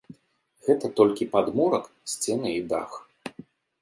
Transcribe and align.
Гэта 0.69 0.89
толькі 0.99 1.27
падмурак, 1.35 1.85
сцены 2.15 2.49
і 2.61 2.67
дах. 2.73 2.91